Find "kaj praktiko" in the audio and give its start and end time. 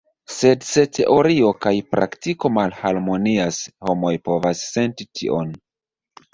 1.65-2.51